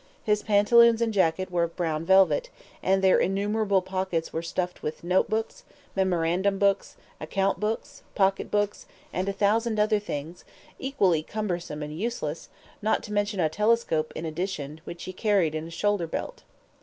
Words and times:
His 0.23 0.41
pantaloons 0.41 0.99
and 0.99 1.13
jacket 1.13 1.51
were 1.51 1.61
of 1.65 1.75
brown 1.75 2.05
velvet, 2.05 2.49
and 2.81 3.03
their 3.03 3.19
innumerable 3.19 3.83
pockets 3.83 4.33
were 4.33 4.41
stuffed 4.41 4.81
with 4.81 5.03
note 5.03 5.29
books, 5.29 5.63
memorandum 5.95 6.57
books, 6.57 6.95
account 7.19 7.59
books, 7.59 8.01
pocket 8.15 8.49
books, 8.49 8.87
and 9.13 9.29
a 9.29 9.31
thousand 9.31 9.79
other 9.79 9.99
things 9.99 10.43
equally 10.79 11.21
cumbersome 11.21 11.83
and 11.83 11.99
useless, 11.99 12.49
not 12.81 13.03
to 13.03 13.13
mention 13.13 13.39
a 13.39 13.47
telescope 13.47 14.11
in 14.15 14.25
addition, 14.25 14.81
which 14.85 15.03
he 15.03 15.13
carried 15.13 15.53
in 15.53 15.67
a 15.67 15.69
shoulder 15.69 16.07
belt. 16.07 16.41